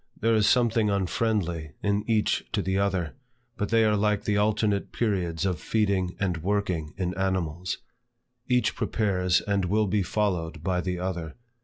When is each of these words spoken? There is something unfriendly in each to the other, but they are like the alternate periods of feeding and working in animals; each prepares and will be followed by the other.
There 0.19 0.33
is 0.33 0.47
something 0.49 0.89
unfriendly 0.89 1.73
in 1.83 2.03
each 2.09 2.43
to 2.53 2.63
the 2.63 2.79
other, 2.79 3.13
but 3.55 3.69
they 3.69 3.85
are 3.85 3.95
like 3.95 4.23
the 4.23 4.35
alternate 4.35 4.91
periods 4.91 5.45
of 5.45 5.59
feeding 5.61 6.15
and 6.19 6.37
working 6.37 6.95
in 6.97 7.13
animals; 7.13 7.77
each 8.47 8.73
prepares 8.75 9.41
and 9.41 9.65
will 9.65 9.85
be 9.85 10.01
followed 10.01 10.63
by 10.63 10.81
the 10.81 10.97
other. 10.97 11.35